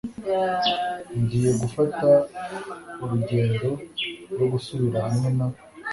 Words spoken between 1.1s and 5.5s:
Ngiye gufata urugendo rwo gusubira hamwe na.